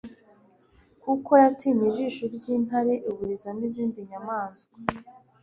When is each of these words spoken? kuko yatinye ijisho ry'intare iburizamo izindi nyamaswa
kuko 1.03 1.31
yatinye 1.41 1.83
ijisho 1.91 2.23
ry'intare 2.35 2.93
iburizamo 3.09 3.61
izindi 3.69 3.99
nyamaswa 4.09 4.75